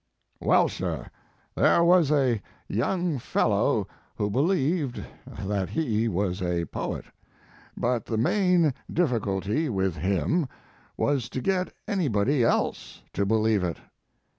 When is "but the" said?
7.77-8.17